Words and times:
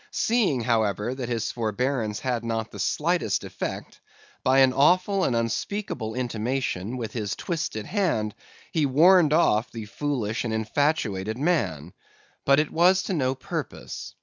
Seeing, 0.09 0.61
however, 0.61 1.13
that 1.13 1.29
his 1.29 1.51
forbearance 1.51 2.21
had 2.21 2.43
not 2.43 2.71
the 2.71 2.79
slightest 2.79 3.43
effect, 3.43 4.01
by 4.43 4.61
an 4.61 4.73
awful 4.73 5.23
and 5.25 5.35
unspeakable 5.35 6.15
intimation 6.15 6.97
with 6.97 7.13
his 7.13 7.35
twisted 7.35 7.85
hand 7.85 8.33
he 8.71 8.87
warned 8.87 9.31
off 9.31 9.69
the 9.69 9.85
foolish 9.85 10.43
and 10.43 10.55
infatuated 10.55 11.37
man; 11.37 11.93
but 12.45 12.59
it 12.59 12.71
was 12.71 13.03
to 13.03 13.13
no 13.13 13.35
purpose. 13.35 14.15